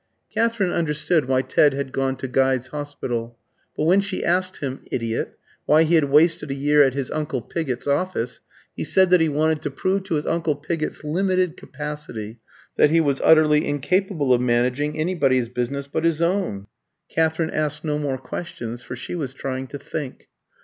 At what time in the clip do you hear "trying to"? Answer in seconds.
19.35-19.77